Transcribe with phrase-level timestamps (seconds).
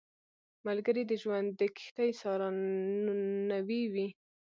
[0.65, 4.07] ملګری د ژوند د کښتۍ سارنوی وي